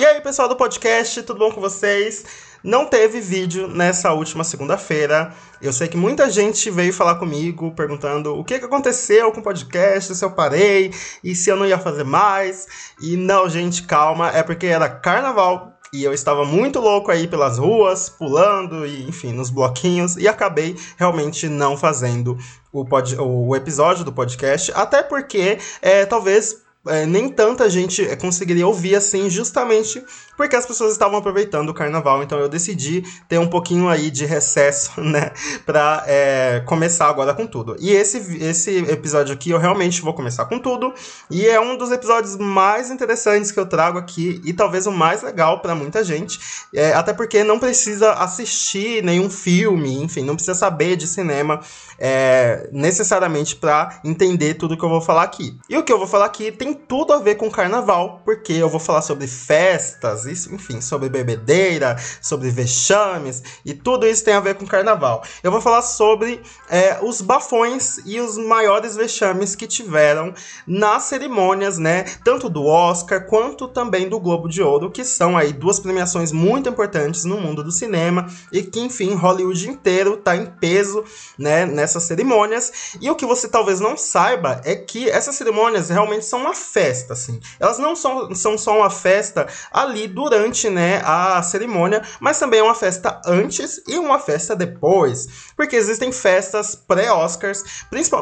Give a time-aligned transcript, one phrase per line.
[0.00, 2.24] E aí, pessoal do podcast, tudo bom com vocês?
[2.64, 5.30] Não teve vídeo nessa última segunda-feira.
[5.60, 9.42] Eu sei que muita gente veio falar comigo perguntando o que, que aconteceu com o
[9.42, 10.90] podcast, se eu parei
[11.22, 12.66] e se eu não ia fazer mais.
[12.98, 17.58] E não, gente, calma, é porque era carnaval e eu estava muito louco aí pelas
[17.58, 22.38] ruas, pulando e enfim, nos bloquinhos e acabei realmente não fazendo
[22.72, 28.66] o, pod, o episódio do podcast, até porque é, talvez é, nem tanta gente conseguiria
[28.66, 30.02] ouvir assim, justamente
[30.40, 32.22] porque as pessoas estavam aproveitando o carnaval.
[32.22, 35.32] Então eu decidi ter um pouquinho aí de recesso, né,
[35.66, 37.76] pra é, começar agora com tudo.
[37.78, 40.94] E esse, esse episódio aqui eu realmente vou começar com tudo.
[41.30, 45.22] E é um dos episódios mais interessantes que eu trago aqui e talvez o mais
[45.22, 46.40] legal para muita gente.
[46.74, 51.60] É, até porque não precisa assistir nenhum filme, enfim, não precisa saber de cinema
[51.98, 55.54] é, necessariamente para entender tudo que eu vou falar aqui.
[55.68, 58.68] E o que eu vou falar aqui tem tudo a ver com carnaval, porque eu
[58.68, 64.40] vou falar sobre festas, isso, enfim, sobre bebedeira, sobre vexames e tudo isso tem a
[64.40, 65.22] ver com carnaval.
[65.42, 70.34] Eu vou falar sobre é, os bafões e os maiores vexames que tiveram
[70.66, 72.04] nas cerimônias, né?
[72.24, 76.68] Tanto do Oscar quanto também do Globo de Ouro, que são aí duas premiações muito
[76.68, 81.04] importantes no mundo do cinema e que, enfim, Hollywood inteiro tá em peso,
[81.38, 81.66] né?
[81.66, 82.96] Nessa essas cerimônias.
[83.00, 87.14] E o que você talvez não saiba é que essas cerimônias realmente são uma festa,
[87.14, 87.40] assim.
[87.58, 92.62] Elas não são, são só uma festa ali durante, né, a cerimônia, mas também é
[92.62, 95.28] uma festa antes e uma festa depois.
[95.56, 97.64] Porque existem festas pré-Oscars,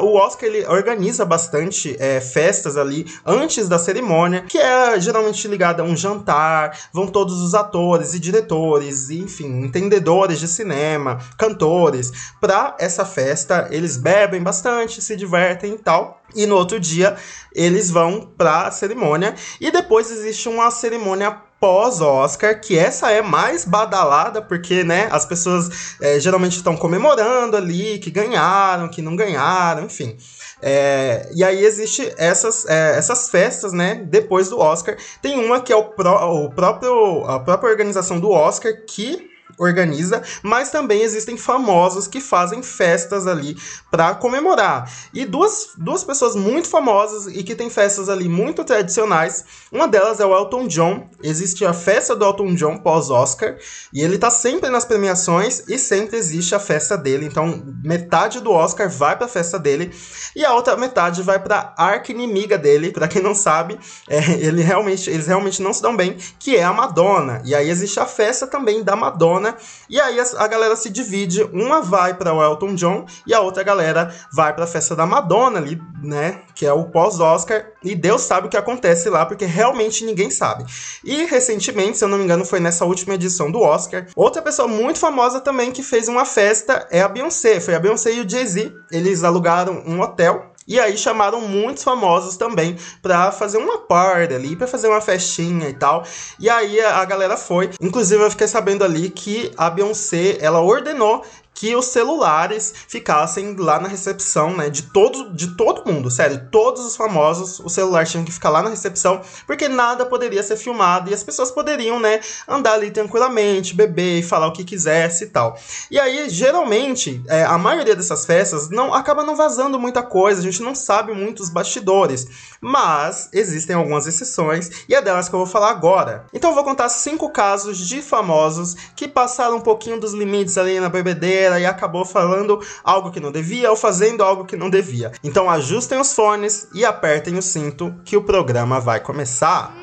[0.01, 5.83] o Oscar ele organiza bastante é, festas ali antes da cerimônia, que é geralmente ligada
[5.83, 12.11] a um jantar, vão todos os atores e diretores, e, enfim, entendedores de cinema, cantores,
[12.39, 16.18] para essa festa eles bebem bastante, se divertem e tal.
[16.35, 17.15] E no outro dia
[17.53, 23.65] eles vão para a cerimônia e depois existe uma cerimônia pós-Oscar, que essa é mais
[23.65, 29.83] badalada, porque, né, as pessoas é, geralmente estão comemorando ali, que ganharam, que não ganharam,
[29.83, 30.15] enfim.
[30.61, 34.95] É, e aí existe essas, é, essas festas, né, depois do Oscar.
[35.21, 40.23] Tem uma que é o, pró o próprio, a própria organização do Oscar que organiza,
[40.41, 43.57] mas também existem famosos que fazem festas ali
[43.91, 44.89] para comemorar.
[45.13, 49.43] E duas, duas pessoas muito famosas e que têm festas ali muito tradicionais.
[49.71, 51.09] Uma delas é o Elton John.
[51.21, 53.57] Existe a festa do Elton John pós-Oscar
[53.93, 57.25] e ele tá sempre nas premiações e sempre existe a festa dele.
[57.25, 59.93] Então, metade do Oscar vai para a festa dele
[60.35, 63.77] e a outra metade vai para arca inimiga dele, para quem não sabe,
[64.07, 67.41] é, ele realmente, eles realmente não se dão bem, que é a Madonna.
[67.43, 69.55] E aí existe a festa também da Madonna né?
[69.89, 73.41] E aí a, a galera se divide, uma vai para o Elton John e a
[73.41, 76.41] outra galera vai para a festa da Madonna ali, né?
[76.55, 77.65] Que é o pós-Oscar.
[77.83, 80.65] E Deus sabe o que acontece lá, porque realmente ninguém sabe.
[81.03, 84.67] E recentemente, se eu não me engano, foi nessa última edição do Oscar, outra pessoa
[84.67, 87.59] muito famosa também que fez uma festa é a Beyoncé.
[87.59, 88.73] Foi a Beyoncé e o Jay-Z.
[88.91, 94.55] Eles alugaram um hotel e aí chamaram muitos famosos também para fazer uma party ali,
[94.55, 96.05] para fazer uma festinha e tal.
[96.39, 97.71] E aí a galera foi.
[97.81, 101.25] Inclusive eu fiquei sabendo ali que a Beyoncé, ela ordenou
[101.59, 106.85] que os celulares ficassem lá na recepção, né, de todo, de todo mundo, sério, todos
[106.85, 111.11] os famosos, o celular tinha que ficar lá na recepção, porque nada poderia ser filmado
[111.11, 115.27] e as pessoas poderiam, né, andar ali tranquilamente, beber e falar o que quisesse e
[115.27, 115.59] tal.
[115.91, 120.43] E aí, geralmente, é, a maioria dessas festas não acaba não vazando muita coisa, a
[120.43, 122.25] gente não sabe muitos bastidores,
[122.61, 126.25] mas existem algumas exceções e é delas que eu vou falar agora.
[126.33, 130.79] Então eu vou contar cinco casos de famosos que passaram um pouquinho dos limites ali
[130.79, 135.13] na bebedeira e acabou falando algo que não devia ou fazendo algo que não devia.
[135.23, 139.73] Então ajustem os fones e apertem o cinto que o programa vai começar.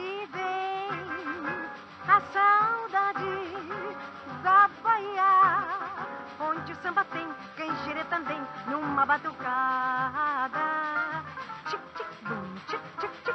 [8.09, 10.26] também numa batucada.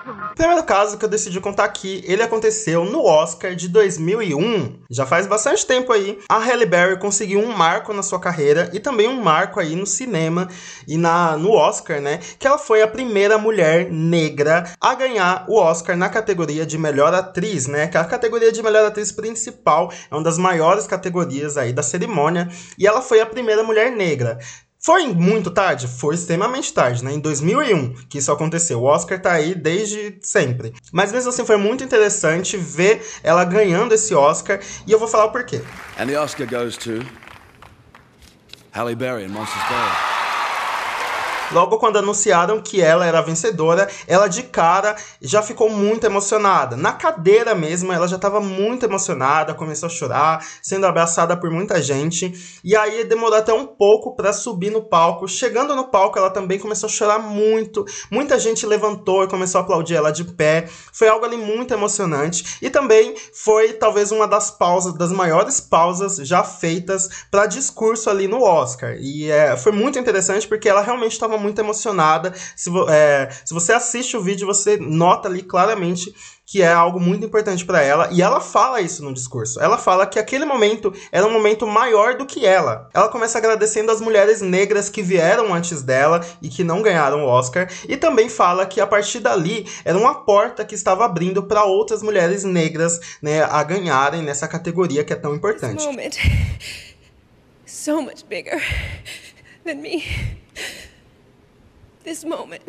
[0.06, 4.81] O primeiro caso que eu decidi contar aqui, ele aconteceu no Oscar de 2001.
[4.89, 6.18] Já faz bastante tempo aí.
[6.27, 9.86] A Halle Berry conseguiu um marco na sua carreira e também um marco aí no
[9.86, 10.48] cinema
[10.88, 12.19] e na no Oscar, né?
[12.39, 17.13] Que ela foi a primeira mulher negra a ganhar o Oscar na categoria de melhor
[17.13, 17.88] atriz, né?
[17.88, 22.50] Que a categoria de melhor atriz principal é uma das maiores categorias aí da cerimônia
[22.77, 24.39] e ela foi a primeira mulher negra.
[24.83, 25.88] Foi muito tarde?
[25.88, 27.13] Foi extremamente tarde, né?
[27.13, 28.81] Em 2001 que isso aconteceu.
[28.81, 30.74] O Oscar tá aí desde sempre.
[30.92, 35.25] Mas mesmo assim foi muito interessante ver ela ganhando esse Oscar e eu vou falar
[35.25, 35.62] o porquê.
[36.00, 37.06] And the Oscar goes to
[38.72, 40.20] Halle Berry in Monsters Ball.
[41.53, 46.77] Logo quando anunciaram que ela era vencedora, ela de cara já ficou muito emocionada.
[46.77, 51.81] Na cadeira mesmo, ela já estava muito emocionada, começou a chorar, sendo abraçada por muita
[51.81, 52.62] gente.
[52.63, 55.27] E aí demorou até um pouco para subir no palco.
[55.27, 57.86] Chegando no palco, ela também começou a chorar muito.
[58.09, 60.69] Muita gente levantou e começou a aplaudir ela de pé.
[60.94, 62.59] Foi algo ali muito emocionante.
[62.62, 68.25] E também foi talvez uma das pausas, das maiores pausas já feitas para discurso ali
[68.25, 68.95] no Oscar.
[68.97, 72.34] E é, foi muito interessante porque ela realmente estava muito emocionada.
[72.56, 76.14] Se, é, se você assiste o vídeo, você nota ali claramente
[76.52, 79.58] que é algo muito importante para ela, e ela fala isso no discurso.
[79.62, 82.90] Ela fala que aquele momento era um momento maior do que ela.
[82.94, 87.26] Ela começa agradecendo as mulheres negras que vieram antes dela e que não ganharam o
[87.26, 91.64] Oscar, e também fala que a partir dali era uma porta que estava abrindo para
[91.64, 95.82] outras mulheres negras, né, a ganharem nessa categoria que é tão importante.
[97.66, 98.62] so much bigger
[99.64, 100.04] than me.
[102.03, 102.63] This moment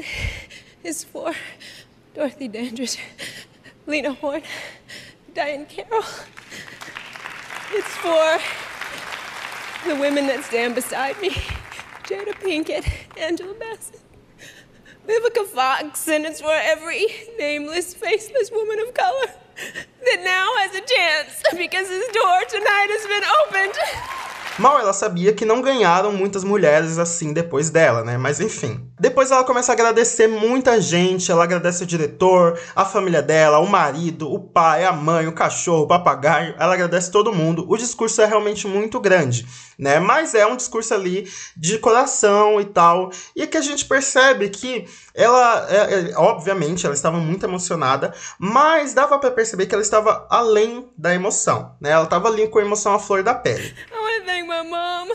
[0.85, 1.33] is for
[2.15, 2.99] Dorothy Dandridge,
[3.87, 4.43] Lena Horne,
[5.35, 6.05] Diane Carroll.
[7.73, 8.39] It's for
[9.89, 11.31] the women that stand beside me
[12.05, 12.87] Jada Pinkett,
[13.17, 14.01] Angela Bassett,
[15.09, 17.07] Vivica Fox, and it's for every
[17.39, 19.33] nameless, faceless woman of color
[20.05, 24.32] that now has a chance because this door tonight has been opened.
[24.59, 28.19] Mal ela sabia que não ganharam muitas mulheres assim depois dela, né?
[28.19, 28.87] Mas enfim.
[29.01, 31.33] Depois ela começa a agradecer muita gente.
[31.33, 35.85] Ela agradece o diretor, a família dela, o marido, o pai, a mãe, o cachorro,
[35.85, 36.55] o papagaio.
[36.59, 37.65] Ela agradece todo mundo.
[37.69, 39.47] O discurso é realmente muito grande,
[39.79, 39.99] né?
[39.99, 43.11] Mas é um discurso ali de coração e tal.
[43.35, 48.95] E que a gente percebe que ela, é, é, obviamente, ela estava muito emocionada, mas
[48.95, 51.91] dava para perceber que ela estava além da emoção, né?
[51.91, 53.75] Ela estava ali com a emoção à flor da pele.
[54.25, 55.11] Thank my mom,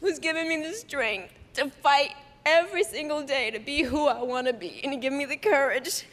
[0.00, 2.10] who's given me the strength to fight
[2.44, 5.36] every single day to be who I want to be and to give me the
[5.36, 6.04] courage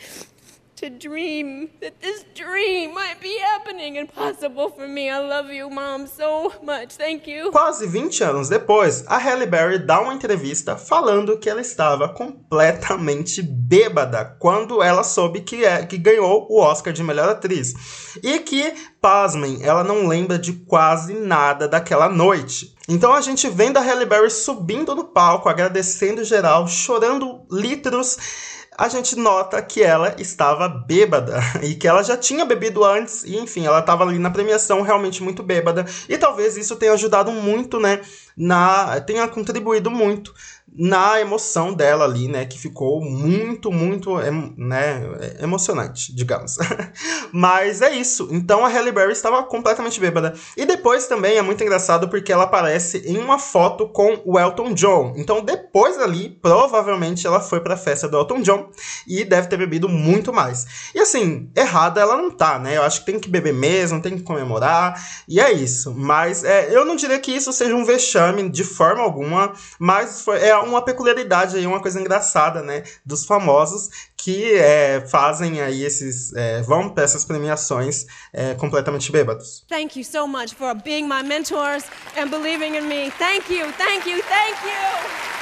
[0.86, 5.10] to dream that this dream might be happening and possible for me.
[5.10, 6.94] I love you, mom, so much.
[6.94, 7.50] Thank you.
[7.52, 13.42] Quase 20 anos depois, a Halle Berry dá uma entrevista falando que ela estava completamente
[13.42, 17.74] bêbada quando ela soube que, é, que ganhou o Oscar de melhor atriz.
[18.22, 18.72] E que,
[19.02, 22.76] pasmem, ela não lembra de quase nada daquela noite.
[22.88, 28.90] Então a gente vendo a Halle Berry subindo no palco, agradecendo geral, chorando litros a
[28.90, 33.66] gente nota que ela estava bêbada e que ela já tinha bebido antes, e enfim,
[33.66, 38.02] ela estava ali na premiação realmente muito bêbada, e talvez isso tenha ajudado muito, né,
[38.36, 40.34] na tenha contribuído muito
[40.78, 44.18] na emoção dela ali, né, que ficou muito, muito,
[44.58, 45.02] né,
[45.40, 46.58] emocionante, digamos.
[47.32, 48.28] Mas é isso.
[48.32, 50.34] Então a Halle Berry estava completamente bêbada.
[50.58, 54.74] E depois também é muito engraçado porque ela aparece em uma foto com o Elton
[54.74, 55.14] John.
[55.16, 58.70] Então depois ali, provavelmente ela foi para a festa do Elton John
[59.08, 60.92] e deve ter bebido muito mais.
[60.94, 62.78] E assim, errada ela não tá, né?
[62.78, 65.94] Eu acho que tem que beber mesmo, tem que comemorar, e é isso.
[65.96, 70.40] Mas é, eu não diria que isso seja um vexame de forma alguma, mas foi,
[70.40, 76.34] é uma peculiaridade aí, uma coisa engraçada, né, dos famosos que é, fazem aí esses,
[76.34, 79.64] é, vão para essas premiações é, completamente bêbados.
[79.70, 81.84] Thank you so much for being my mentors
[82.18, 83.12] and believing in me.
[83.12, 85.36] Thank you, thank you, thank you.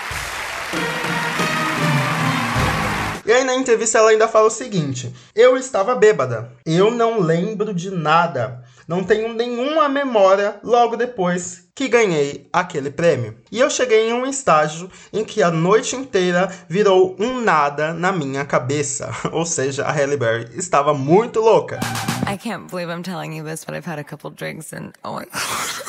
[3.26, 6.52] E aí na entrevista ela ainda fala o seguinte: Eu estava bêbada.
[6.66, 8.63] Eu não lembro de nada.
[8.88, 13.36] Não tenho nenhuma memória logo depois que ganhei aquele prêmio.
[13.52, 18.12] E eu cheguei em um estágio em que a noite inteira virou um nada na
[18.12, 19.10] minha cabeça.
[19.32, 21.80] Ou seja, a Halle Berry estava muito louca.
[22.28, 25.16] I can't believe I'm telling you this, but I've had a couple drinks and oh
[25.16, 25.34] my God.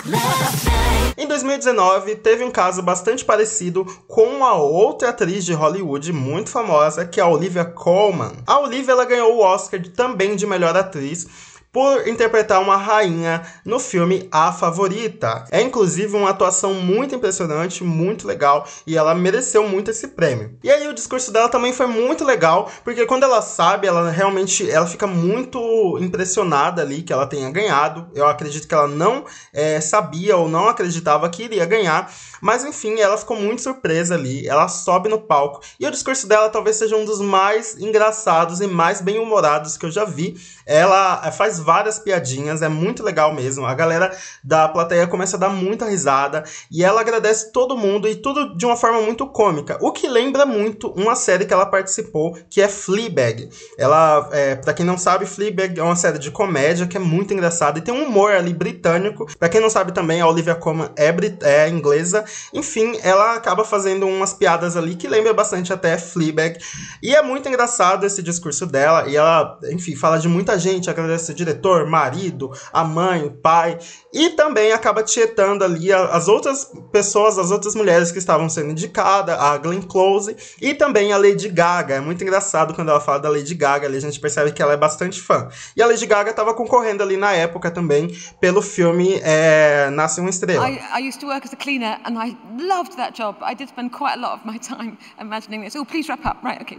[1.16, 7.06] Em 2019, teve um caso bastante parecido com a outra atriz de Hollywood muito famosa,
[7.06, 8.32] que é a Olivia Colman.
[8.46, 13.80] A Olivia ela ganhou o Oscar também de melhor atriz por interpretar uma rainha no
[13.80, 15.44] filme A Favorita.
[15.50, 20.56] É inclusive uma atuação muito impressionante, muito legal e ela mereceu muito esse prêmio.
[20.62, 24.70] E aí o discurso dela também foi muito legal, porque quando ela sabe, ela realmente
[24.70, 28.06] ela fica muito impressionada ali que ela tenha ganhado.
[28.14, 32.08] Eu acredito que ela não é, sabia ou não acreditava que iria ganhar,
[32.40, 34.46] mas enfim, ela ficou muito surpresa ali.
[34.46, 38.68] Ela sobe no palco e o discurso dela talvez seja um dos mais engraçados e
[38.68, 40.36] mais bem-humorados que eu já vi.
[40.64, 43.66] Ela faz várias piadinhas, é muito legal mesmo.
[43.66, 48.16] A galera da plateia começa a dar muita risada e ela agradece todo mundo e
[48.16, 49.78] tudo de uma forma muito cômica.
[49.80, 53.48] O que lembra muito uma série que ela participou, que é Fleabag.
[53.78, 57.32] Ela, é, para quem não sabe, Fleabag é uma série de comédia que é muito
[57.32, 59.26] engraçada e tem um humor ali britânico.
[59.38, 62.24] Para quem não sabe também, a Olivia Colman é, é inglesa.
[62.52, 66.58] Enfim, ela acaba fazendo umas piadas ali que lembra bastante até Fleabag.
[67.02, 69.08] E é muito engraçado esse discurso dela.
[69.08, 73.78] E ela, enfim, fala de muita gente, agradece o diretor, marido, a mãe, o pai.
[74.12, 79.38] E também acaba tietando ali as outras pessoas, as outras mulheres que estavam sendo indicadas,
[79.38, 81.94] a Glenn Close e também a Lady Gaga.
[81.94, 84.72] É muito engraçado quando ela fala da Lady Gaga, ali a gente percebe que ela
[84.72, 85.48] é bastante fã.
[85.76, 90.30] E a Lady Gaga estava concorrendo ali na época também pelo filme é, Nasce uma
[90.30, 90.68] Estrela.
[90.68, 93.38] I, I used to work as a cleaner and I loved that job.
[93.42, 95.76] I did spend quite a lot of my time imagining this.
[95.76, 96.42] Oh, please wrap up.
[96.42, 96.78] Right, okay.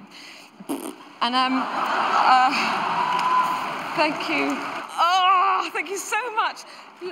[1.22, 2.52] And um, uh,
[3.96, 4.56] thank you.
[4.98, 6.64] Oh, thank you so much,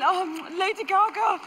[0.01, 1.39] um, Lady Gaga.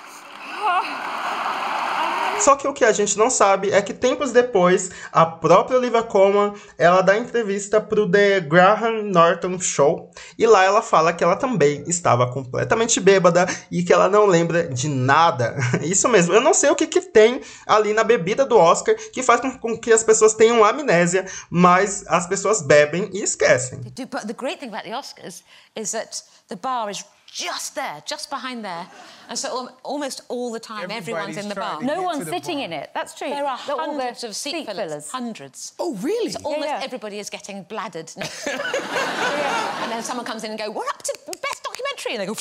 [2.41, 6.03] Só que o que a gente não sabe é que tempos depois, a própria Olivia
[6.03, 11.37] Colman, ela dá entrevista pro The Graham Norton Show, e lá ela fala que ela
[11.37, 15.57] também estava completamente bêbada e que ela não lembra de nada.
[15.83, 19.23] Isso mesmo, eu não sei o que que tem ali na bebida do Oscar que
[19.23, 23.81] faz com que as pessoas tenham amnésia, mas as pessoas bebem e esquecem.
[23.81, 25.43] But the great thing about the Oscars
[25.75, 28.87] is that the bar is just there, just behind there.
[29.29, 31.83] And so almost all the time, Everybody's everyone's in the bar.
[31.83, 32.65] No one's sitting bar.
[32.65, 32.91] in it.
[32.95, 33.29] That's true.
[33.29, 34.91] There are hundreds of seat, seat fillers.
[34.91, 35.11] fillers.
[35.11, 35.73] Hundreds.
[35.79, 36.31] Oh, really?
[36.31, 36.85] So almost yeah, yeah.
[36.85, 38.13] everybody is getting bladdered.
[38.47, 39.83] yeah.
[39.83, 42.13] And then someone comes in and go, we're up to best documentary.
[42.15, 42.37] And they go,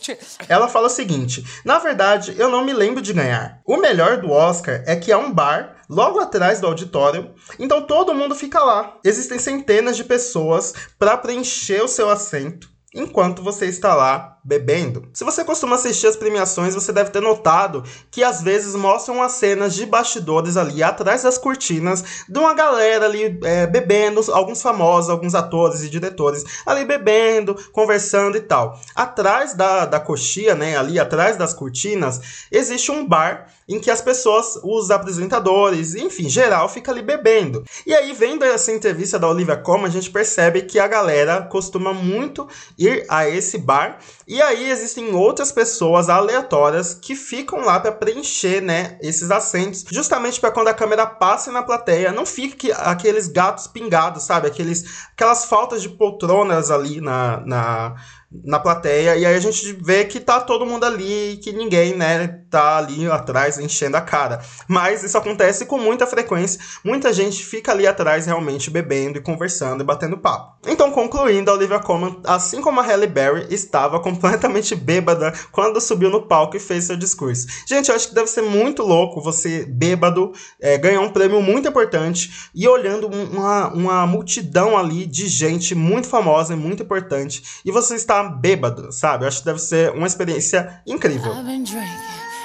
[0.47, 3.61] Ela fala o seguinte, na verdade, eu não me lembro de ganhar.
[3.65, 8.13] O melhor do Oscar é que há um bar logo atrás do auditório, então todo
[8.13, 8.97] mundo fica lá.
[9.03, 15.09] Existem centenas de pessoas para preencher o seu assento enquanto você está lá bebendo.
[15.11, 19.31] Se você costuma assistir as premiações, você deve ter notado que às vezes mostram as
[19.31, 25.09] cenas de bastidores ali atrás das cortinas de uma galera ali é, bebendo, alguns famosos,
[25.09, 28.79] alguns atores e diretores ali bebendo, conversando e tal.
[28.93, 34.01] Atrás da, da coxia, né, ali atrás das cortinas, existe um bar em que as
[34.01, 37.63] pessoas, os apresentadores, enfim, geral, fica ali bebendo.
[37.85, 41.91] E aí, vendo essa entrevista da Olivia Colman, a gente percebe que a galera costuma
[41.91, 42.47] muito
[42.77, 43.97] ir a esse bar.
[44.27, 50.39] E aí existem outras pessoas aleatórias que ficam lá para preencher, né, esses assentos, justamente
[50.39, 54.47] para quando a câmera passa na plateia, não fique aqueles gatos pingados, sabe?
[54.47, 57.95] Aqueles, aquelas faltas de poltronas ali na, na
[58.43, 62.27] na plateia, e aí a gente vê que tá todo mundo ali, que ninguém, né,
[62.49, 64.41] tá ali atrás enchendo a cara.
[64.67, 69.81] Mas isso acontece com muita frequência, muita gente fica ali atrás realmente bebendo e conversando
[69.81, 70.55] e batendo papo.
[70.67, 76.09] Então, concluindo, a Olivia Colman, assim como a Halle Berry, estava completamente bêbada quando subiu
[76.09, 77.47] no palco e fez seu discurso.
[77.67, 81.67] Gente, eu acho que deve ser muito louco você, bêbado, é, ganhar um prêmio muito
[81.67, 87.71] importante e olhando uma, uma multidão ali de gente muito famosa e muito importante, e
[87.71, 89.23] você está bêbado, sabe?
[89.23, 91.31] Eu acho que deve ser uma experiência incrível.
[91.33, 91.89] I've been drinking,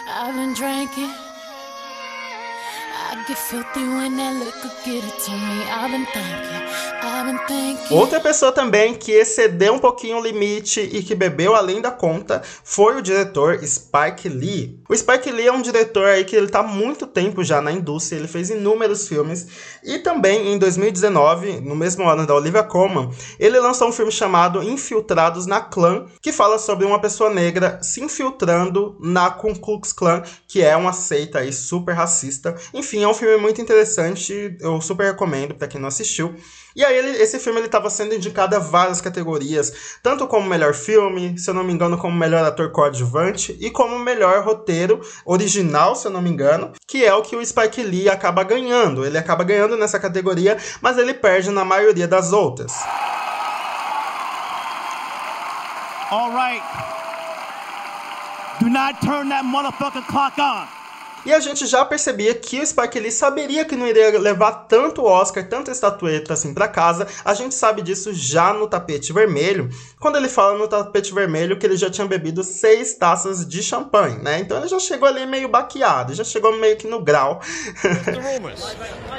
[0.08, 1.29] I've been drinking.
[7.90, 12.40] Outra pessoa também que excedeu um pouquinho o limite e que bebeu além da conta
[12.62, 14.80] foi o diretor Spike Lee.
[14.88, 17.72] O Spike Lee é um diretor aí que ele tá há muito tempo já na
[17.72, 19.48] indústria, ele fez inúmeros filmes
[19.82, 24.62] e também em 2019, no mesmo ano da Olivia Colman, ele lançou um filme chamado
[24.62, 30.22] Infiltrados na Clã, que fala sobre uma pessoa negra se infiltrando na Ku Klux Klan,
[30.46, 32.54] que é uma seita aí super racista.
[32.72, 36.34] Enfim, é um filme muito interessante, eu super recomendo para quem não assistiu.
[36.74, 40.72] E aí ele, esse filme ele estava sendo indicado a várias categorias, tanto como melhor
[40.72, 45.96] filme, se eu não me engano, como melhor ator coadjuvante e como melhor roteiro original,
[45.96, 49.04] se eu não me engano, que é o que o Spike Lee acaba ganhando.
[49.04, 52.72] Ele acaba ganhando nessa categoria, mas ele perde na maioria das outras.
[56.10, 56.62] All right.
[58.60, 60.66] Do not turn that motherfucking clock on.
[61.24, 65.04] E a gente já percebia que o Spike Lee saberia que não iria levar tanto
[65.04, 67.06] Oscar, tanta estatueta assim para casa.
[67.24, 71.66] A gente sabe disso já no tapete vermelho, quando ele fala no tapete vermelho que
[71.66, 74.40] ele já tinha bebido seis taças de champanhe, né?
[74.40, 77.40] Então ele já chegou ali meio baqueado, já chegou meio que no grau.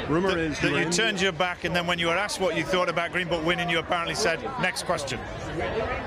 [0.08, 2.64] rumor is that you turned your back and then when you were asked what you
[2.64, 5.18] thought about Green Book winning, you apparently said, next question.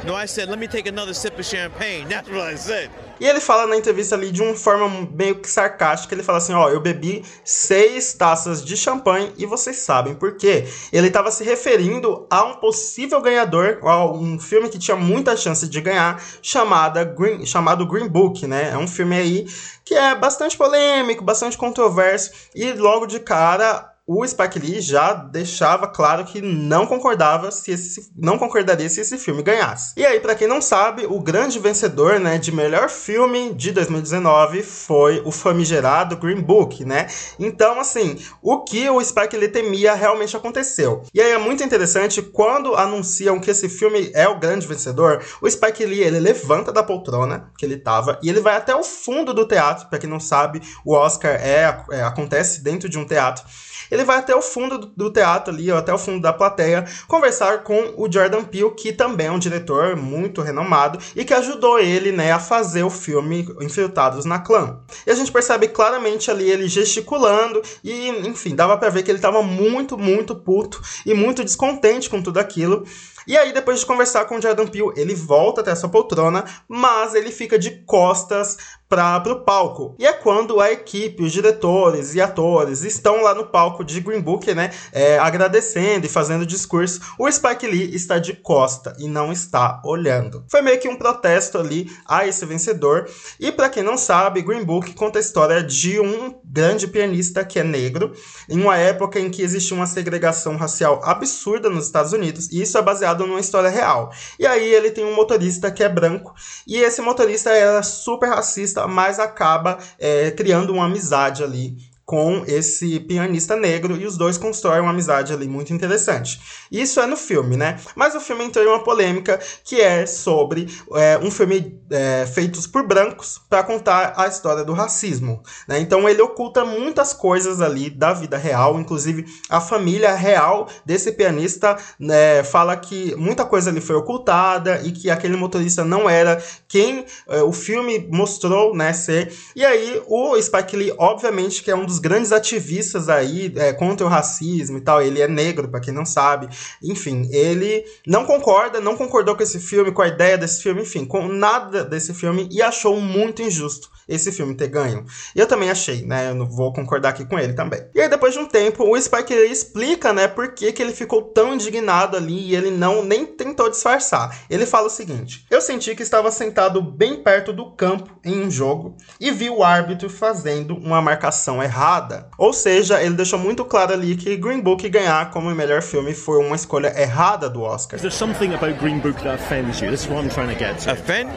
[0.06, 2.08] No, I said, let me take another sip of champagne.
[2.08, 2.90] That's what I said.
[3.20, 6.54] E ele fala na entrevista ali de uma forma meio que sarcástica, ele fala assim,
[6.54, 10.66] ó, eu bebi seis taças de champanhe e vocês sabem por quê.
[10.92, 15.68] Ele estava se referindo a um possível ganhador, a um filme que tinha muita chance
[15.68, 18.72] de ganhar, chamada Green, chamado Green Book, né?
[18.72, 19.46] É um filme aí
[19.84, 25.88] que é bastante polêmico, bastante controverso e logo de cara o Spike Lee já deixava
[25.88, 29.94] claro que não concordava se esse, não concordaria se esse filme ganhasse.
[29.98, 34.62] E aí, para quem não sabe, o grande vencedor, né, de melhor filme de 2019
[34.62, 37.08] foi o famigerado Green Book, né?
[37.40, 41.02] Então, assim, o que o Spike Lee temia realmente aconteceu.
[41.12, 45.50] E aí é muito interessante quando anunciam que esse filme é o grande vencedor, o
[45.50, 49.34] Spike Lee ele levanta da poltrona que ele tava e ele vai até o fundo
[49.34, 49.88] do teatro.
[49.88, 53.44] Para quem não sabe, o Oscar é, é acontece dentro de um teatro
[53.90, 57.64] ele vai até o fundo do, teatro ali, ou até o fundo da plateia, conversar
[57.64, 62.12] com o Jordan Peele, que também é um diretor muito renomado e que ajudou ele,
[62.12, 64.80] né, a fazer o filme Infiltrados na Clã.
[65.06, 69.18] E a gente percebe claramente ali ele gesticulando e, enfim, dava para ver que ele
[69.18, 72.86] estava muito, muito puto e muito descontente com tudo aquilo.
[73.28, 77.16] E aí, depois de conversar com o Jordan Peele, ele volta até essa poltrona, mas
[77.16, 78.56] ele fica de costas
[78.88, 79.96] para o palco.
[79.98, 84.22] E é quando a equipe, os diretores e atores estão lá no palco de Green
[84.22, 87.02] Book, né, é, agradecendo e fazendo discurso.
[87.18, 90.46] O Spike Lee está de costa e não está olhando.
[90.50, 93.10] Foi meio que um protesto ali a esse vencedor.
[93.40, 97.60] E para quem não sabe, Green Book conta a história de um grande pianista que
[97.60, 98.14] é negro,
[98.48, 102.78] em uma época em que existia uma segregação racial absurda nos Estados Unidos, e isso
[102.78, 104.12] é baseado numa história real.
[104.40, 106.34] E aí ele tem um motorista que é branco,
[106.68, 113.00] e esse motorista era super racista mas acaba é, criando uma amizade ali com esse
[113.00, 116.40] pianista negro e os dois constroem uma amizade ali muito interessante.
[116.72, 117.80] Isso é no filme, né?
[117.96, 122.70] Mas o filme entrou em uma polêmica que é sobre é, um filme é, feito
[122.70, 125.42] por brancos para contar a história do racismo.
[125.68, 125.80] Né?
[125.80, 131.78] Então ele oculta muitas coisas ali da vida real, inclusive a família real desse pianista
[132.00, 137.06] né, fala que muita coisa ali foi ocultada e que aquele motorista não era quem
[137.28, 139.34] é, o filme mostrou né, ser.
[139.56, 143.74] E aí o Spike Lee, obviamente, que é um dos dos grandes ativistas aí é,
[143.74, 145.02] contra o racismo e tal.
[145.02, 146.50] Ele é negro, para quem não sabe.
[146.84, 151.06] Enfim, ele não concorda, não concordou com esse filme, com a ideia desse filme, enfim,
[151.06, 155.06] com nada desse filme e achou muito injusto esse filme ter ganho.
[155.36, 156.30] Eu também achei, né?
[156.30, 157.82] Eu não vou concordar aqui com ele também.
[157.94, 161.24] E aí, depois de um tempo, o Spike explica, né, por que, que ele ficou
[161.24, 164.46] tão indignado ali e ele não nem tentou disfarçar.
[164.50, 168.52] Ele fala o seguinte: Eu senti que estava sentado bem perto do campo em um
[168.52, 172.28] jogo e vi o árbitro fazendo uma marcação errada errada.
[172.38, 176.44] Ou seja, ele deixou muito claro ali que Green Book ganhar como melhor filme foi
[176.44, 178.04] uma escolha errada do Oscar.
[178.04, 179.92] Is something about Green Book that offends you?
[179.92, 180.92] This is what I'm trying to get to.
[180.92, 181.30] Offend?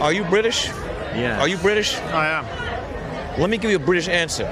[0.00, 0.70] Are you British?
[1.14, 1.40] Yeah.
[1.40, 1.96] Are you British?
[2.12, 2.46] I am.
[3.40, 4.46] Let me give you a British answer.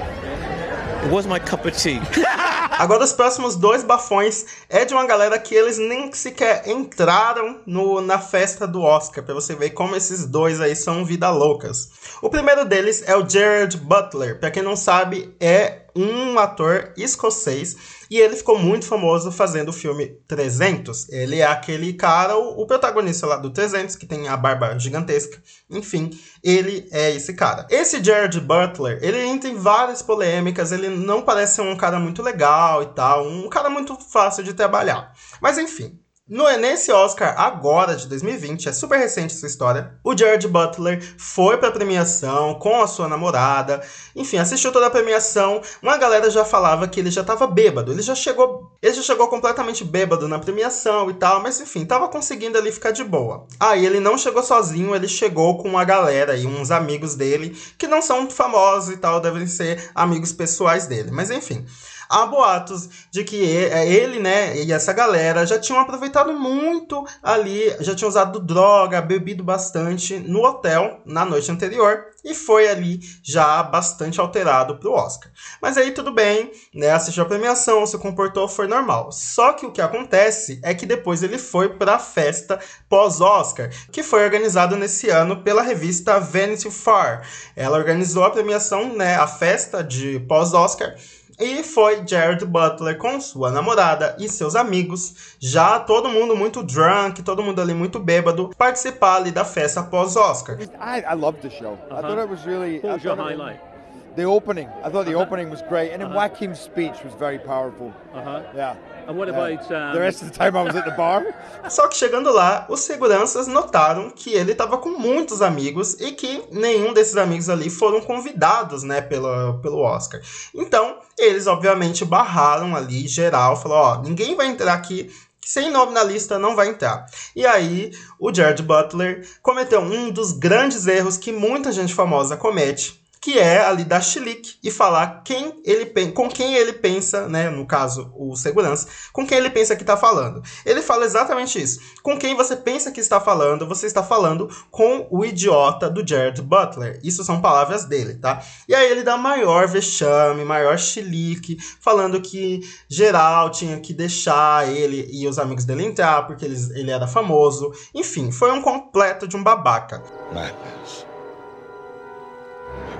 [1.09, 1.99] Was my cup of tea.
[2.77, 8.01] Agora, os próximos dois bafões é de uma galera que eles nem sequer entraram no,
[8.01, 11.89] na festa do Oscar, pra você ver como esses dois aí são vida loucas.
[12.21, 14.39] O primeiro deles é o Gerard Butler.
[14.39, 17.75] Pra quem não sabe, é um ator escocês
[18.09, 21.09] e ele ficou muito famoso fazendo o filme 300.
[21.09, 25.41] Ele é aquele cara, o, o, protagonista lá do 300, que tem a barba gigantesca.
[25.69, 26.09] Enfim,
[26.43, 27.65] ele é esse cara.
[27.69, 32.21] Esse Jared Butler, ele entra em várias polêmicas, ele não parece ser um cara muito
[32.21, 35.13] legal e tal, um cara muito fácil de trabalhar.
[35.41, 35.97] Mas enfim,
[36.27, 41.57] no, nesse Oscar agora de 2020, é super recente essa história, o Jared Butler foi
[41.57, 43.81] pra premiação com a sua namorada,
[44.15, 45.61] enfim, assistiu toda a premiação.
[45.81, 49.27] Uma galera já falava que ele já tava bêbado, ele já chegou, ele já chegou
[49.27, 53.45] completamente bêbado na premiação e tal, mas enfim, tava conseguindo ali ficar de boa.
[53.59, 57.87] Aí ele não chegou sozinho, ele chegou com uma galera e uns amigos dele que
[57.87, 61.65] não são famosos e tal, devem ser amigos pessoais dele, mas enfim.
[62.11, 67.73] Há boatos de que é, ele, né, e essa galera já tinham aproveitado muito ali,
[67.79, 73.63] já tinham usado droga, bebido bastante no hotel na noite anterior e foi ali já
[73.63, 75.31] bastante alterado pro Oscar.
[75.61, 76.91] Mas aí tudo bem, né?
[76.91, 79.11] Assistiu a premiação, se comportou, foi normal.
[79.11, 84.03] Só que o que acontece é que depois ele foi para a festa pós-Oscar, que
[84.03, 87.21] foi organizada nesse ano pela revista Vanity Fair.
[87.55, 90.93] Ela organizou a premiação, né, a festa de pós-Oscar
[91.39, 97.21] e foi Jared Butler com sua namorada e seus amigos, já todo mundo muito drunk,
[97.23, 100.57] todo mundo ali muito bêbado, participar ali da festa pós-Oscar.
[100.59, 101.73] I, I loved the show.
[101.73, 101.99] Uh -huh.
[101.99, 102.79] I thought it was really.
[102.79, 103.70] What was your highlight?
[104.15, 104.67] The opening.
[104.83, 107.93] I thought the opening was great, and then Joaquin's speech was very powerful.
[108.13, 108.41] Uh-huh.
[108.55, 108.75] Yeah.
[109.07, 109.35] And what Yeah.
[109.35, 111.23] about um, The rest of the time I was at the bar.
[111.69, 116.43] Só que chegando lá, os seguranças notaram que ele estava com muitos amigos e que
[116.51, 120.21] nenhum desses amigos ali foram convidados, né, pelo, pelo Oscar.
[120.53, 125.11] Então, eles obviamente barraram ali geral, falou, ó, ninguém vai entrar aqui
[125.43, 127.05] sem nome na lista não vai entrar.
[127.35, 133.00] E aí, o Jared Butler cometeu um dos grandes erros que muita gente famosa comete,
[133.21, 137.67] que é ali dar chilique e falar quem ele com quem ele pensa, né, no
[137.67, 140.41] caso, o segurança, com quem ele pensa que tá falando.
[140.65, 141.79] Ele fala exatamente isso.
[142.01, 146.41] Com quem você pensa que está falando, você está falando com o idiota do Jared
[146.41, 146.99] Butler.
[147.03, 148.43] Isso são palavras dele, tá?
[148.67, 155.07] E aí ele dá maior vexame, maior chilique, falando que geral tinha que deixar ele
[155.11, 157.71] e os amigos dele entrar porque eles, ele era famoso.
[157.93, 160.01] Enfim, foi um completo de um babaca.
[160.33, 161.10] Madness.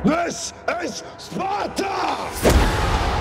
[0.03, 0.53] This
[0.83, 1.87] is Sparta!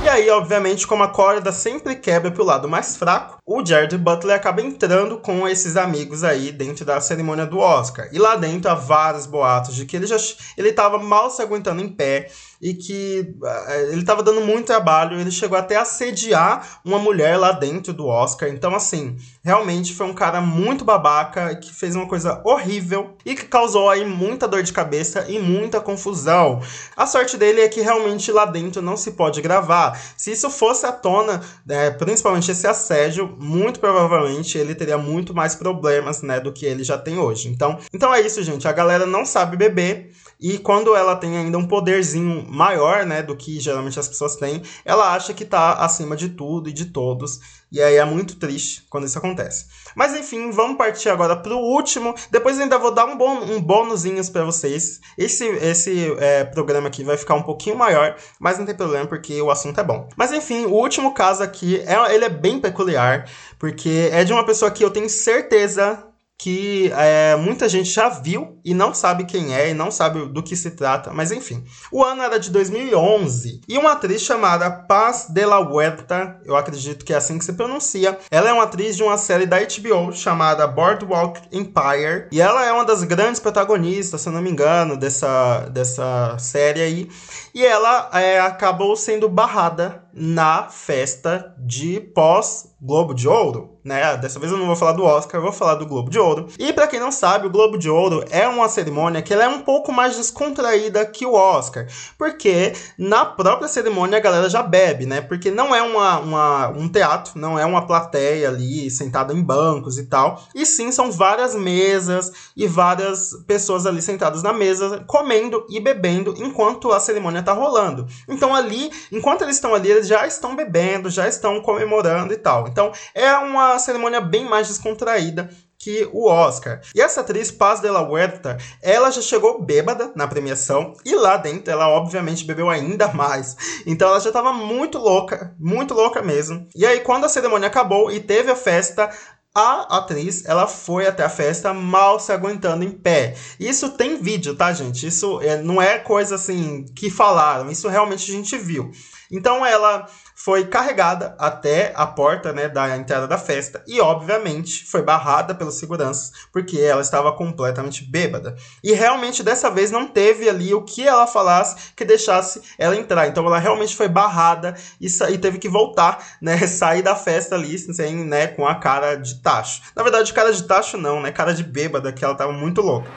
[0.03, 4.35] E aí, obviamente, como a corda sempre quebra pro lado mais fraco, o Jared Butler
[4.35, 8.09] acaba entrando com esses amigos aí dentro da cerimônia do Oscar.
[8.11, 10.17] E lá dentro há vários boatos de que ele já
[10.57, 15.19] ele tava mal se aguentando em pé e que eh, ele tava dando muito trabalho,
[15.19, 18.51] ele chegou até a assediar uma mulher lá dentro do Oscar.
[18.51, 23.47] Então, assim, realmente foi um cara muito babaca que fez uma coisa horrível e que
[23.47, 26.61] causou aí muita dor de cabeça e muita confusão.
[26.97, 29.99] A sorte dele é que realmente lá dentro não se pode gravar.
[30.17, 35.55] Se isso fosse à tona, né, principalmente esse assédio, muito provavelmente ele teria muito mais
[35.55, 37.49] problemas, né, do que ele já tem hoje.
[37.49, 38.69] Então, então é isso, gente.
[38.69, 43.37] A galera não sabe beber e quando ela tem ainda um poderzinho maior, né, do
[43.37, 47.41] que geralmente as pessoas têm, ela acha que tá acima de tudo e de todos.
[47.71, 49.67] E aí é muito triste quando isso acontece.
[49.95, 52.15] Mas enfim, vamos partir agora pro último.
[52.31, 55.01] Depois ainda vou dar um, bon um bônusinhos pra vocês.
[55.17, 59.41] Esse, esse é, programa aqui vai ficar um pouquinho maior, mas não tem problema porque
[59.41, 60.09] o assunto é bom.
[60.17, 64.45] Mas enfim, o último caso aqui, é, ele é bem peculiar, porque é de uma
[64.45, 66.10] pessoa que eu tenho certeza
[66.41, 70.43] que é, muita gente já viu e não sabe quem é e não sabe do
[70.43, 71.63] que se trata, mas enfim.
[71.93, 77.05] O ano era de 2011 e uma atriz chamada Paz de la Huerta, eu acredito
[77.05, 80.15] que é assim que se pronuncia, ela é uma atriz de uma série da HBO
[80.15, 84.97] chamada Boardwalk Empire e ela é uma das grandes protagonistas, se eu não me engano,
[84.97, 87.11] dessa, dessa série aí.
[87.55, 94.17] E ela é, acabou sendo barrada na festa de pós Globo de Ouro, né?
[94.17, 96.49] Dessa vez eu não vou falar do Oscar, eu vou falar do Globo de Ouro.
[96.59, 99.49] E pra quem não sabe, o Globo de Ouro é uma cerimônia que ela é
[99.49, 105.05] um pouco mais descontraída que o Oscar, porque na própria cerimônia a galera já bebe,
[105.05, 105.21] né?
[105.21, 109.99] Porque não é uma, uma, um teatro, não é uma plateia ali sentada em bancos
[109.99, 115.67] e tal, e sim são várias mesas e várias pessoas ali sentadas na mesa comendo
[115.69, 118.07] e bebendo enquanto a cerimônia tá rolando.
[118.27, 122.67] Então ali, enquanto eles estão ali, eles já estão bebendo, já estão comemorando e tal.
[122.67, 126.81] Então é uma cerimônia bem mais descontraída que o Oscar.
[126.95, 131.39] E essa atriz, Paz de la Huerta, ela já chegou bêbada na premiação e lá
[131.39, 133.57] dentro ela obviamente bebeu ainda mais.
[133.87, 136.67] Então ela já tava muito louca, muito louca mesmo.
[136.75, 139.11] E aí quando a cerimônia acabou e teve a festa,
[139.55, 143.35] a atriz, ela foi até a festa mal se aguentando em pé.
[143.59, 145.07] Isso tem vídeo, tá, gente?
[145.07, 148.93] Isso é, não é coisa assim que falaram, isso realmente a gente viu.
[149.31, 155.03] Então ela foi carregada até a porta né, da entrada da festa e, obviamente, foi
[155.03, 158.57] barrada pelos seguranças porque ela estava completamente bêbada.
[158.83, 163.29] E realmente dessa vez não teve ali o que ela falasse que deixasse ela entrar.
[163.29, 167.79] Então ela realmente foi barrada e, e teve que voltar, né, sair da festa ali
[167.79, 169.83] sem, né, com a cara de tacho.
[169.95, 173.11] Na verdade, cara de tacho não, né, cara de bêbada, que ela estava muito louca.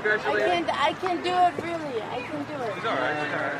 [0.00, 2.00] I can't, I can't do it really.
[2.00, 2.72] I can do it.
[2.78, 3.59] It's alright, it's alright.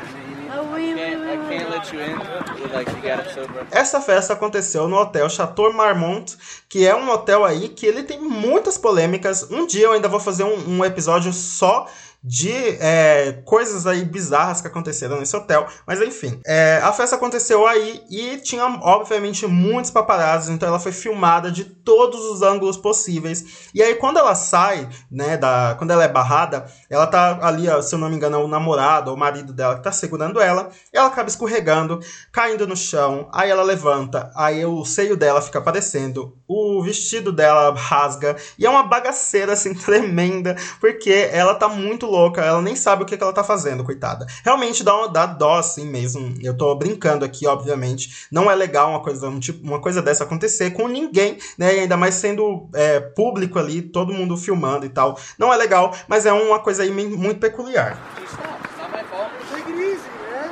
[3.71, 6.37] Essa festa aconteceu no hotel Chateau Marmont,
[6.69, 9.49] que é um hotel aí que ele tem muitas polêmicas.
[9.51, 11.87] Um dia eu ainda vou fazer um, um episódio só
[12.23, 15.65] de é, coisas aí bizarras que aconteceram nesse hotel.
[15.87, 20.91] Mas enfim, é, a festa aconteceu aí e tinha, obviamente, muitos paparazzi, então ela foi
[20.91, 23.69] filmada de todos os ângulos possíveis.
[23.73, 27.95] E aí, quando ela sai, né, da, quando ela é barrada, ela tá ali, se
[27.95, 30.69] eu não me engano, é o namorado ou o marido dela que tá segurando ela,
[30.93, 31.99] ela acaba escorregando,
[32.31, 37.73] caindo no chão, aí ela levanta, aí o seio dela fica aparecendo, o vestido dela
[37.73, 43.03] rasga, e é uma bagaceira, assim, tremenda, porque ela tá muito louca, ela nem sabe
[43.03, 44.25] o que, que ela tá fazendo, coitada.
[44.43, 46.35] Realmente dá, dá dó, assim mesmo.
[46.41, 48.27] Eu tô brincando aqui, obviamente.
[48.31, 51.75] Não é legal uma coisa, um tipo, uma coisa dessa acontecer com ninguém, né?
[51.75, 55.17] E ainda mais sendo é, público ali, todo mundo filmando e tal.
[55.37, 57.97] Não é legal, mas é uma coisa aí muito peculiar.
[58.21, 58.33] It's
[58.77, 59.31] not my fault.
[59.51, 60.51] Take it easy, man.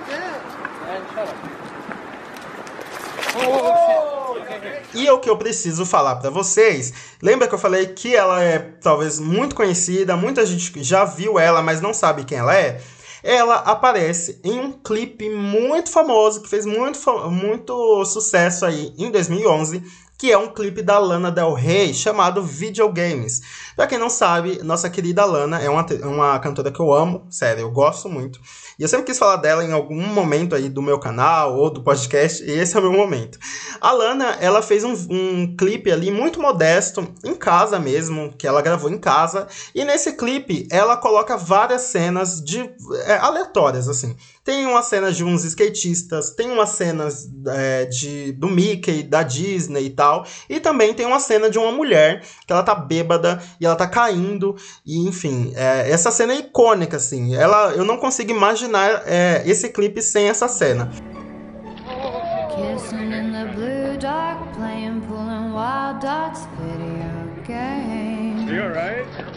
[4.94, 8.58] E o que eu preciso falar para vocês, lembra que eu falei que ela é
[8.58, 12.82] talvez muito conhecida, muita gente já viu ela, mas não sabe quem ela é?
[13.22, 17.00] Ela aparece em um clipe muito famoso que fez muito,
[17.30, 19.84] muito sucesso aí em 2011,
[20.20, 23.42] que é um clipe da Lana Del Rey chamado Videogames.
[23.74, 27.62] Pra quem não sabe, nossa querida Lana é uma, uma cantora que eu amo, sério,
[27.62, 28.38] eu gosto muito.
[28.78, 31.82] E eu sempre quis falar dela em algum momento aí do meu canal ou do
[31.82, 33.40] podcast, e esse é o meu momento.
[33.80, 38.62] A Lana, ela fez um, um clipe ali muito modesto, em casa mesmo, que ela
[38.62, 42.70] gravou em casa, e nesse clipe ela coloca várias cenas de
[43.06, 44.18] é, aleatórias, assim.
[44.44, 49.86] Tem uma cena de uns skatistas, tem umas cenas é, de, do Mickey, da Disney
[49.86, 50.09] e tal.
[50.50, 53.88] E também tem uma cena de uma mulher que ela tá bêbada e ela tá
[53.88, 54.56] caindo.
[54.86, 57.36] E enfim, é, essa cena é icônica, assim.
[57.36, 60.90] Ela, eu não consigo imaginar é, esse clipe sem essa cena.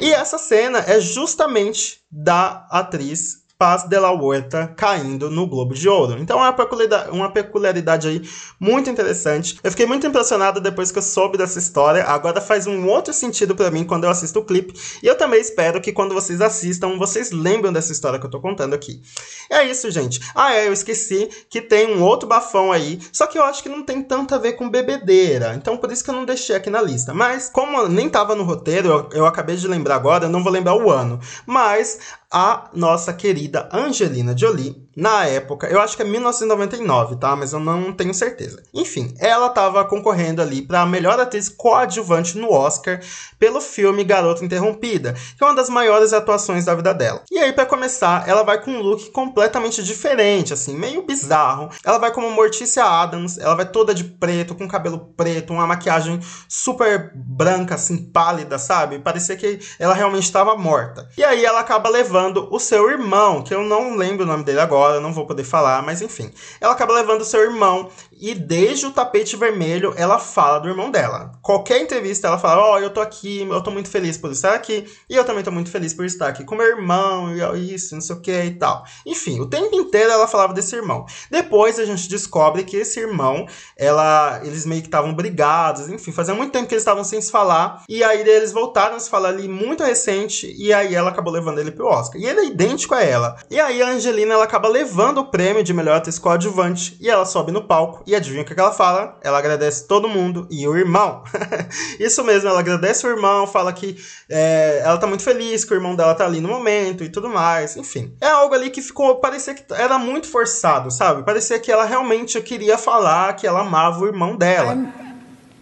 [0.00, 5.88] E essa cena é justamente da atriz Paz de la Huerta caindo no Globo de
[5.88, 6.18] Ouro.
[6.18, 9.57] Então é uma peculiaridade, uma peculiaridade aí muito interessante.
[9.62, 12.03] Eu fiquei muito impressionado depois que eu soube dessa história.
[12.03, 14.75] Agora faz um outro sentido para mim quando eu assisto o clipe.
[15.01, 18.40] E eu também espero que quando vocês assistam, vocês lembrem dessa história que eu tô
[18.40, 19.01] contando aqui.
[19.48, 20.20] É isso, gente.
[20.35, 22.98] Ah, é, eu esqueci que tem um outro bafão aí.
[23.12, 25.55] Só que eu acho que não tem tanto a ver com bebedeira.
[25.55, 27.14] Então por isso que eu não deixei aqui na lista.
[27.14, 30.51] Mas como nem tava no roteiro, eu, eu acabei de lembrar agora, eu não vou
[30.51, 31.20] lembrar o ano.
[31.46, 32.01] Mas
[32.33, 37.35] a nossa querida Angelina Jolie na época, eu acho que é 1999, tá?
[37.35, 38.62] Mas eu não tenho certeza.
[38.74, 43.00] Enfim, ela estava concorrendo ali para a melhor atriz coadjuvante no Oscar
[43.38, 47.22] pelo filme Garota Interrompida, que é uma das maiores atuações da vida dela.
[47.31, 51.70] E aí, para começar, ela vai com um look completamente diferente, assim, meio bizarro.
[51.85, 56.20] Ela vai como Morticia Adams, ela vai toda de preto, com cabelo preto, uma maquiagem
[56.48, 58.98] super branca, assim, pálida, sabe?
[58.98, 61.09] Parecia que ela realmente estava morta.
[61.16, 64.61] E aí ela acaba levando o seu irmão, que eu não lembro o nome dele
[64.61, 66.31] agora agora, não vou poder falar, mas enfim.
[66.61, 67.90] Ela acaba levando seu irmão
[68.22, 71.32] e desde o tapete vermelho ela fala do irmão dela.
[71.42, 74.54] Qualquer entrevista ela fala: Ó, oh, eu tô aqui, eu tô muito feliz por estar
[74.54, 77.96] aqui e eu também tô muito feliz por estar aqui com meu irmão e isso,
[77.96, 78.85] não sei o que e tal.
[79.04, 81.04] Enfim, o tempo inteiro ela falava desse irmão.
[81.28, 83.44] Depois a gente descobre que esse irmão,
[83.76, 87.30] ela, eles meio que estavam brigados, enfim, fazia muito tempo que eles estavam sem se
[87.30, 91.32] falar e aí eles voltaram a se falar ali muito recente e aí ela acabou
[91.32, 92.20] levando ele pro Oscar.
[92.20, 93.37] E ele é idêntico a ela.
[93.50, 97.26] E aí a Angelina ela acaba levando o prêmio de melhor atriz coadjuvante e ela
[97.26, 99.18] sobe no palco e adivinha o que ela fala?
[99.22, 101.25] Ela agradece todo mundo e o irmão.
[101.98, 103.96] Isso mesmo, ela agradece o irmão, fala que
[104.29, 107.29] é, ela tá muito feliz que o irmão dela tá ali no momento e tudo
[107.29, 107.77] mais.
[107.77, 111.22] Enfim, é algo ali que ficou, parecia que era muito forçado, sabe?
[111.22, 114.75] Parecia que ela realmente queria falar que ela amava o irmão dela.
[114.75, 114.92] I'm,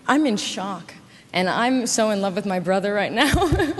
[0.08, 0.94] I'm in shock.
[1.32, 3.30] And I'm so in love with my brother right now.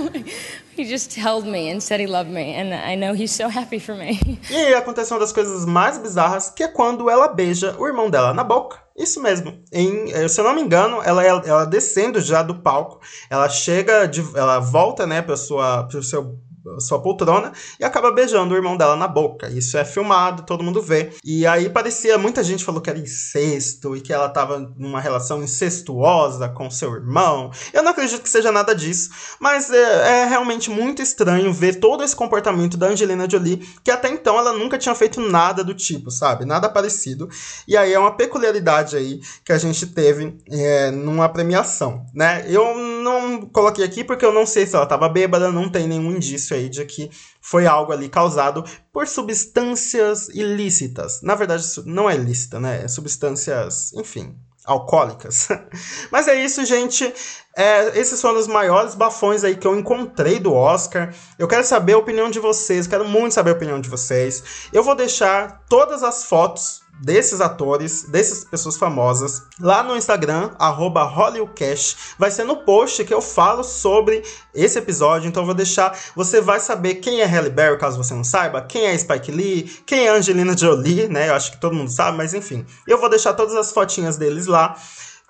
[0.81, 3.79] he just held me and said he loved me, and I know he's so happy
[3.79, 4.19] for me.
[4.51, 8.09] E aí acontece uma das coisas mais bizarras, que é quando ela beija o irmão
[8.09, 8.79] dela na boca.
[8.97, 9.63] Isso mesmo.
[9.73, 14.07] Em, eh, se eu não me engano, ela, ela descendo já do palco, ela chega,
[14.07, 16.39] de, ela volta, né, para sua, pro seu
[16.79, 19.49] sua poltrona e acaba beijando o irmão dela na boca.
[19.49, 21.11] Isso é filmado, todo mundo vê.
[21.25, 25.43] E aí parecia, muita gente falou que era incesto e que ela tava numa relação
[25.43, 27.51] incestuosa com seu irmão.
[27.73, 32.05] Eu não acredito que seja nada disso, mas é, é realmente muito estranho ver todo
[32.05, 36.11] esse comportamento da Angelina Jolie, que até então ela nunca tinha feito nada do tipo,
[36.11, 36.45] sabe?
[36.45, 37.29] Nada parecido.
[37.67, 42.45] E aí é uma peculiaridade aí que a gente teve é, numa premiação, né?
[42.49, 46.13] Eu não coloquei aqui porque eu não sei se ela tava bêbada, não tem nenhum
[46.13, 47.11] indício aí de que
[47.41, 51.21] foi algo ali causado por substâncias ilícitas.
[51.23, 52.85] Na verdade, não é ilícita, né?
[52.85, 55.49] É substâncias, enfim, alcoólicas.
[56.11, 57.13] Mas é isso, gente.
[57.57, 61.13] É, esses foram os maiores bafões aí que eu encontrei do Oscar.
[61.39, 64.69] Eu quero saber a opinião de vocês, quero muito saber a opinião de vocês.
[64.73, 71.03] Eu vou deixar todas as fotos desses atores, dessas pessoas famosas, lá no Instagram, arroba
[71.03, 72.15] HollywoodCash.
[72.19, 74.23] Vai ser no post que eu falo sobre
[74.55, 75.99] esse episódio, então eu vou deixar.
[76.15, 79.63] Você vai saber quem é Halle Berry, caso você não saiba, quem é Spike Lee,
[79.87, 81.29] quem é Angelina Jolie, né?
[81.29, 82.67] Eu acho que todo mundo sabe, mas enfim.
[82.87, 84.77] Eu vou deixar todas as fotinhas deles lá.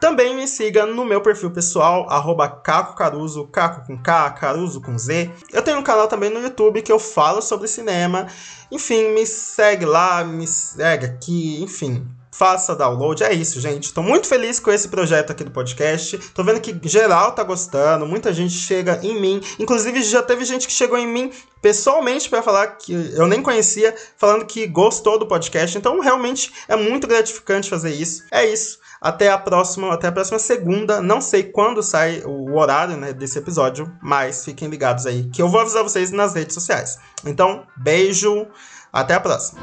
[0.00, 4.96] Também me siga no meu perfil pessoal, arroba Caco Caruso, Caco com K, Caruso com
[4.96, 5.30] Z.
[5.52, 8.26] Eu tenho um canal também no YouTube que eu falo sobre cinema.
[8.72, 12.08] Enfim, me segue lá, me segue aqui, enfim.
[12.40, 13.22] Faça download.
[13.22, 13.92] É isso, gente.
[13.92, 16.16] Tô muito feliz com esse projeto aqui do podcast.
[16.33, 19.42] Tô vendo que geral tá gostando, muita gente chega em mim.
[19.59, 23.94] Inclusive, já teve gente que chegou em mim pessoalmente para falar que eu nem conhecia,
[24.16, 25.76] falando que gostou do podcast.
[25.76, 28.22] Então, realmente é muito gratificante fazer isso.
[28.31, 28.79] É isso.
[29.03, 31.03] Até a próxima, até a próxima segunda.
[31.03, 35.48] Não sei quando sai o horário né, desse episódio, mas fiquem ligados aí, que eu
[35.48, 36.98] vou avisar vocês nas redes sociais.
[37.22, 38.46] Então, beijo,
[38.90, 39.61] até a próxima.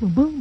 [0.00, 0.40] Boom,